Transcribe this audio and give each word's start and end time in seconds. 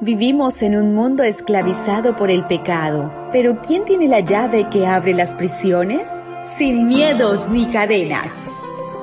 Vivimos 0.00 0.62
en 0.62 0.76
un 0.76 0.94
mundo 0.94 1.24
esclavizado 1.24 2.14
por 2.14 2.30
el 2.30 2.46
pecado, 2.46 3.10
pero 3.32 3.60
¿quién 3.60 3.84
tiene 3.84 4.06
la 4.06 4.20
llave 4.20 4.68
que 4.70 4.86
abre 4.86 5.12
las 5.12 5.34
prisiones? 5.34 6.24
Sin 6.44 6.86
miedos 6.86 7.48
ni 7.50 7.66
cadenas. 7.66 8.48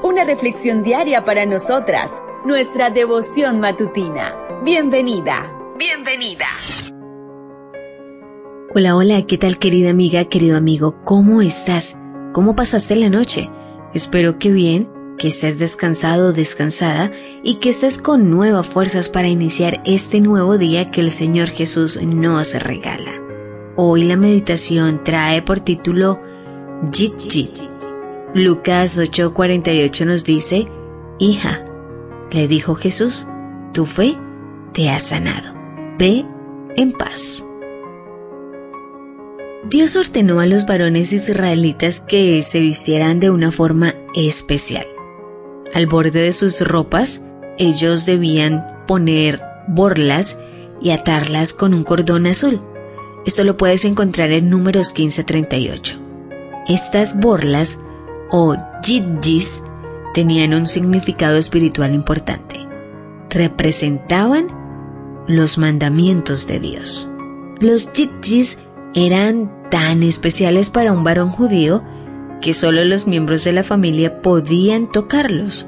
Una 0.04 0.24
reflexión 0.24 0.84
diaria 0.84 1.26
para 1.26 1.46
nosotras, 1.46 2.24
nuestra 2.46 2.92
devoción 2.92 3.60
matutina. 3.60 4.38
Bienvenida, 4.64 5.54
bienvenida. 5.78 6.48
Hola, 8.74 8.96
hola, 8.96 9.26
¿qué 9.28 9.38
tal 9.38 9.60
querida 9.60 9.90
amiga, 9.90 10.24
querido 10.30 10.56
amigo? 10.56 10.96
¿Cómo 11.04 11.42
estás? 11.42 11.98
¿Cómo 12.32 12.56
pasaste 12.56 12.96
la 12.96 13.10
noche? 13.10 13.50
Espero 13.94 14.40
que 14.40 14.50
bien 14.50 14.95
que 15.18 15.30
estés 15.30 15.60
descansado 15.60 16.30
o 16.30 16.34
descansada 16.34 17.12
y 17.44 17.56
que 17.56 17.70
estés 17.70 18.00
con 18.00 18.30
nuevas 18.30 18.68
fuerzas 18.68 19.10
para 19.10 19.28
iniciar 19.28 19.82
este 19.86 20.20
nuevo 20.22 20.58
día 20.58 20.92
que 20.92 21.02
el 21.02 21.12
Señor 21.12 21.50
Jesús 21.50 22.02
nos 22.02 22.54
regala. 22.56 23.22
Hoy 23.76 24.04
la 24.04 24.16
meditación 24.16 25.04
trae 25.04 25.42
por 25.42 25.62
título 25.62 26.22
Jit 26.94 27.20
Jit. 27.30 27.58
Lucas 28.34 28.98
8:48 28.98 30.06
nos 30.06 30.24
dice, 30.24 30.68
Hija, 31.20 31.66
le 32.32 32.48
dijo 32.48 32.76
Jesús, 32.76 33.28
tu 33.74 33.86
fe 33.86 34.18
te 34.74 34.90
ha 34.90 35.00
sanado. 35.00 35.54
Ve 35.98 36.26
en 36.76 36.92
paz. 36.92 37.46
Dios 39.70 39.96
ordenó 39.96 40.42
a 40.42 40.46
los 40.46 40.66
varones 40.66 41.12
israelitas 41.12 42.00
que 42.00 42.42
se 42.44 42.60
vistieran 42.60 43.20
de 43.20 43.32
una 43.32 43.52
forma 43.52 43.96
especial. 44.14 44.86
Al 45.76 45.88
borde 45.88 46.22
de 46.22 46.32
sus 46.32 46.62
ropas, 46.62 47.22
ellos 47.58 48.06
debían 48.06 48.66
poner 48.88 49.42
borlas 49.68 50.40
y 50.82 50.92
atarlas 50.92 51.54
con 51.54 51.74
un 51.74 51.84
cordón 51.84 52.28
azul. 52.28 52.62
Esto 53.26 53.44
lo 53.44 53.58
puedes 53.58 53.84
encontrar 53.84 54.32
en 54.32 54.50
números 54.50 54.94
1538. 54.98 55.98
Estas 56.70 57.20
borlas 57.20 57.82
o 58.32 58.56
jidjis 58.84 59.64
tenían 60.14 60.54
un 60.54 60.66
significado 60.66 61.36
espiritual 61.36 61.94
importante. 61.94 62.66
Representaban 63.30 64.48
los 65.28 65.58
mandamientos 65.58 66.48
de 66.48 66.62
Dios. 66.62 67.10
Los 67.60 67.92
jidjis 67.92 68.60
eran 68.94 69.52
tan 69.70 70.04
especiales 70.04 70.70
para 70.70 70.94
un 70.94 71.04
varón 71.04 71.32
judío 71.32 71.84
que 72.46 72.54
solo 72.54 72.86
los 72.86 73.08
miembros 73.08 73.44
de 73.44 73.54
la 73.54 73.64
familia 73.64 74.22
podían 74.22 74.92
tocarlos, 74.92 75.68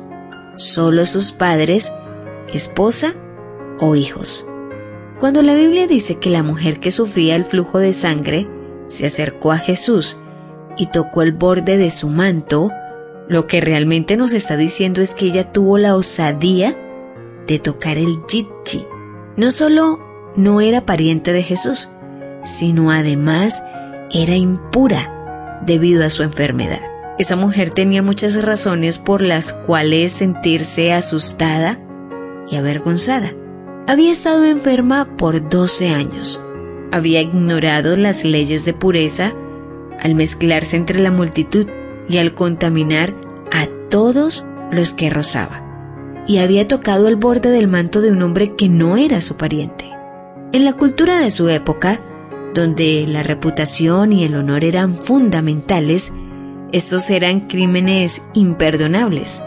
solo 0.58 1.08
sus 1.08 1.32
padres, 1.32 1.92
esposa 2.54 3.16
o 3.80 3.96
hijos. 3.96 4.46
Cuando 5.20 5.42
la 5.42 5.56
Biblia 5.56 5.88
dice 5.88 6.20
que 6.20 6.30
la 6.30 6.44
mujer 6.44 6.80
que 6.80 6.92
sufría 6.92 7.36
el 7.36 7.46
flujo 7.46 7.80
de 7.80 7.94
sangre 7.94 8.48
se 8.86 9.08
acercó 9.08 9.52
a 9.52 9.58
Jesús 9.58 10.20
y 10.78 10.92
tocó 10.92 11.24
el 11.24 11.32
borde 11.32 11.78
de 11.78 11.90
su 11.90 12.10
manto, 12.10 12.70
lo 13.28 13.48
que 13.48 13.60
realmente 13.60 14.16
nos 14.16 14.34
está 14.34 14.56
diciendo 14.56 15.02
es 15.02 15.16
que 15.16 15.26
ella 15.26 15.52
tuvo 15.52 15.80
la 15.80 15.96
osadía 15.96 16.78
de 17.48 17.58
tocar 17.58 17.98
el 17.98 18.20
jitji. 18.30 18.86
No 19.36 19.50
solo 19.50 19.98
no 20.36 20.62
era 20.62 20.86
pariente 20.86 21.34
de 21.34 21.42
Jesús, 21.42 21.90
sino 22.44 22.92
además 22.92 23.64
era 24.12 24.36
impura 24.36 25.17
debido 25.66 26.04
a 26.06 26.10
su 26.10 26.24
enfermedad. 26.24 26.82
Esa 27.18 27.36
mujer 27.36 27.72
tenía 27.72 28.04
muchas 28.04 28.42
razones 28.44 29.00
por 29.00 29.22
las 29.22 29.52
cuales 29.52 30.12
sentirse 30.12 30.94
asustada 30.94 31.80
y 32.50 32.56
avergonzada. 32.58 33.32
Había 33.88 34.12
estado 34.12 34.46
enferma 34.46 35.18
por 35.18 35.50
12 35.50 35.90
años. 35.90 36.42
Había 36.92 37.22
ignorado 37.22 37.96
las 37.96 38.24
leyes 38.24 38.66
de 38.66 38.74
pureza 38.74 39.34
al 40.00 40.14
mezclarse 40.14 40.78
entre 40.78 41.00
la 41.00 41.12
multitud 41.12 41.68
y 42.08 42.18
al 42.18 42.34
contaminar 42.34 43.14
a 43.52 43.68
todos 43.90 44.46
los 44.72 44.94
que 44.94 45.10
rozaba. 45.10 45.64
Y 46.28 46.38
había 46.38 46.68
tocado 46.68 47.08
el 47.08 47.16
borde 47.16 47.50
del 47.50 47.68
manto 47.68 48.02
de 48.02 48.12
un 48.12 48.22
hombre 48.22 48.56
que 48.56 48.70
no 48.70 48.98
era 48.98 49.22
su 49.22 49.38
pariente. 49.38 49.86
En 50.52 50.66
la 50.66 50.74
cultura 50.74 51.18
de 51.18 51.32
su 51.32 51.50
época, 51.50 52.00
donde 52.54 53.06
la 53.08 53.24
reputación 53.24 54.14
y 54.14 54.24
el 54.24 54.36
honor 54.36 54.64
eran 54.64 54.94
fundamentales, 54.94 56.14
estos 56.72 57.10
eran 57.10 57.42
crímenes 57.42 58.28
imperdonables. 58.34 59.44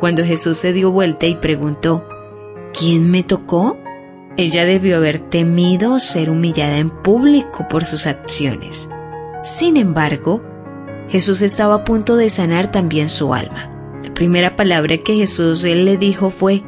Cuando 0.00 0.24
Jesús 0.24 0.58
se 0.58 0.72
dio 0.72 0.90
vuelta 0.90 1.26
y 1.26 1.36
preguntó, 1.36 2.06
¿quién 2.72 3.10
me 3.10 3.22
tocó? 3.22 3.76
Ella 4.36 4.64
debió 4.64 4.96
haber 4.96 5.18
temido 5.18 5.98
ser 5.98 6.30
humillada 6.30 6.78
en 6.78 6.90
público 6.90 7.68
por 7.68 7.84
sus 7.84 8.06
acciones. 8.06 8.90
Sin 9.42 9.76
embargo, 9.76 10.42
Jesús 11.08 11.42
estaba 11.42 11.76
a 11.76 11.84
punto 11.84 12.16
de 12.16 12.30
sanar 12.30 12.70
también 12.70 13.08
su 13.08 13.34
alma. 13.34 13.70
La 14.02 14.14
primera 14.14 14.56
palabra 14.56 14.96
que 14.98 15.16
Jesús 15.16 15.64
le 15.64 15.96
dijo 15.98 16.30
fue, 16.30 16.62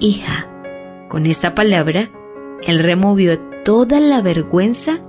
hija. 0.00 0.48
Con 1.08 1.24
esta 1.26 1.54
palabra, 1.54 2.10
él 2.62 2.80
removió 2.80 3.38
toda 3.64 4.00
la 4.00 4.20
vergüenza 4.20 5.00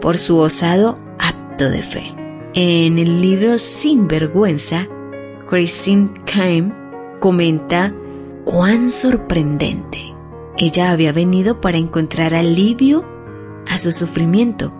por 0.00 0.18
su 0.18 0.38
osado 0.38 0.98
acto 1.18 1.70
de 1.70 1.82
fe. 1.82 2.14
En 2.54 2.98
el 2.98 3.20
libro 3.20 3.58
Sin 3.58 4.08
Vergüenza, 4.08 4.88
Christine 5.48 6.10
Kaim 6.24 6.72
comenta 7.20 7.94
cuán 8.44 8.88
sorprendente. 8.88 10.14
Ella 10.56 10.90
había 10.90 11.12
venido 11.12 11.60
para 11.60 11.78
encontrar 11.78 12.34
alivio 12.34 13.04
a 13.68 13.78
su 13.78 13.92
sufrimiento 13.92 14.72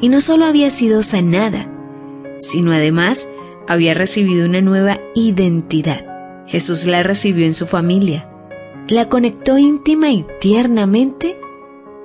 y 0.00 0.08
no 0.08 0.20
solo 0.20 0.46
había 0.46 0.70
sido 0.70 1.02
sanada, 1.02 1.70
sino 2.40 2.72
además 2.72 3.28
había 3.68 3.94
recibido 3.94 4.46
una 4.46 4.60
nueva 4.60 4.98
identidad. 5.14 6.06
Jesús 6.46 6.86
la 6.86 7.02
recibió 7.02 7.46
en 7.46 7.52
su 7.52 7.66
familia, 7.66 8.28
la 8.88 9.08
conectó 9.08 9.58
íntima 9.58 10.10
y 10.10 10.26
tiernamente 10.40 11.38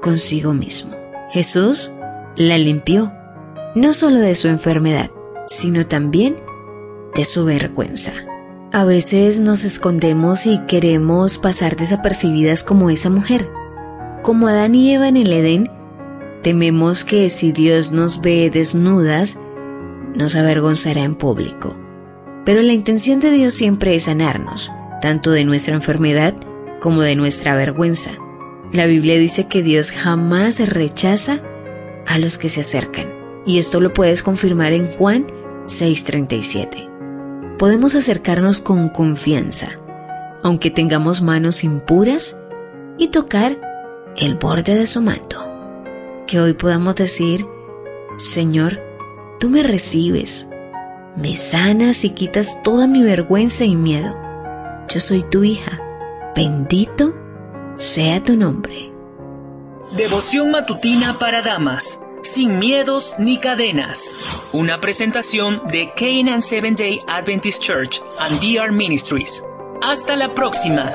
consigo 0.07 0.53
mismo. 0.53 0.95
Jesús 1.31 1.91
la 2.37 2.57
limpió, 2.57 3.11
no 3.75 3.91
solo 3.91 4.19
de 4.19 4.35
su 4.35 4.47
enfermedad, 4.47 5.11
sino 5.47 5.85
también 5.85 6.37
de 7.13 7.25
su 7.25 7.43
vergüenza. 7.43 8.13
A 8.71 8.85
veces 8.85 9.41
nos 9.41 9.65
escondemos 9.65 10.45
y 10.47 10.59
queremos 10.59 11.37
pasar 11.37 11.75
desapercibidas 11.75 12.63
como 12.63 12.89
esa 12.89 13.09
mujer. 13.09 13.49
Como 14.23 14.47
Adán 14.47 14.75
y 14.75 14.93
Eva 14.93 15.09
en 15.09 15.17
el 15.17 15.33
Edén, 15.33 15.69
tememos 16.41 17.03
que 17.03 17.29
si 17.29 17.51
Dios 17.51 17.91
nos 17.91 18.21
ve 18.21 18.49
desnudas, 18.49 19.37
nos 20.15 20.37
avergonzará 20.37 21.03
en 21.03 21.15
público. 21.15 21.75
Pero 22.45 22.61
la 22.61 22.71
intención 22.71 23.19
de 23.19 23.31
Dios 23.31 23.53
siempre 23.53 23.93
es 23.93 24.03
sanarnos, 24.03 24.71
tanto 25.01 25.31
de 25.31 25.43
nuestra 25.43 25.75
enfermedad 25.75 26.33
como 26.79 27.01
de 27.01 27.17
nuestra 27.17 27.55
vergüenza. 27.55 28.11
La 28.73 28.85
Biblia 28.85 29.17
dice 29.17 29.47
que 29.47 29.63
Dios 29.63 29.91
jamás 29.91 30.59
rechaza 30.67 31.39
a 32.05 32.17
los 32.17 32.37
que 32.37 32.49
se 32.49 32.61
acercan. 32.61 33.07
Y 33.45 33.59
esto 33.59 33.79
lo 33.79 33.93
puedes 33.93 34.23
confirmar 34.23 34.73
en 34.73 34.87
Juan 34.87 35.27
6:37. 35.65 36.89
Podemos 37.57 37.95
acercarnos 37.95 38.59
con 38.59 38.89
confianza, 38.89 39.79
aunque 40.43 40.69
tengamos 40.69 41.21
manos 41.21 41.63
impuras, 41.63 42.37
y 42.97 43.09
tocar 43.09 43.57
el 44.17 44.35
borde 44.35 44.75
de 44.75 44.85
su 44.85 45.01
manto. 45.01 45.49
Que 46.25 46.39
hoy 46.39 46.53
podamos 46.53 46.95
decir, 46.95 47.45
Señor, 48.17 48.81
tú 49.39 49.49
me 49.49 49.63
recibes, 49.63 50.49
me 51.15 51.35
sanas 51.35 52.03
y 52.03 52.09
quitas 52.09 52.61
toda 52.63 52.87
mi 52.87 53.01
vergüenza 53.01 53.65
y 53.65 53.75
miedo. 53.75 54.15
Yo 54.89 54.99
soy 54.99 55.21
tu 55.21 55.43
hija. 55.43 55.81
Bendito 56.35 57.15
sea 57.77 58.23
tu 58.23 58.35
nombre. 58.35 58.91
Devoción 59.95 60.51
matutina 60.51 61.17
para 61.19 61.41
damas, 61.41 62.03
sin 62.21 62.59
miedos 62.59 63.15
ni 63.19 63.39
cadenas. 63.39 64.17
Una 64.51 64.81
presentación 64.81 65.61
de 65.67 65.91
Canaan 65.95 66.41
Seven 66.41 66.75
Day 66.75 66.99
Adventist 67.07 67.61
Church 67.61 68.01
and 68.19 68.39
DR 68.39 68.71
Ministries. 68.71 69.43
Hasta 69.81 70.15
la 70.15 70.33
próxima. 70.33 70.91